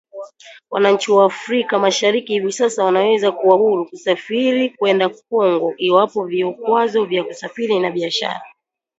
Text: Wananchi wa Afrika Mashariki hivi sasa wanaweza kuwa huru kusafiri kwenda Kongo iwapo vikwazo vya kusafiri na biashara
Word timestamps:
Wananchi 0.71 1.11
wa 1.11 1.25
Afrika 1.25 1.79
Mashariki 1.79 2.33
hivi 2.33 2.51
sasa 2.51 2.83
wanaweza 2.83 3.31
kuwa 3.31 3.57
huru 3.57 3.85
kusafiri 3.89 4.69
kwenda 4.69 5.09
Kongo 5.09 5.73
iwapo 5.77 6.25
vikwazo 6.25 7.05
vya 7.05 7.23
kusafiri 7.23 7.79
na 7.79 7.91
biashara 7.91 8.41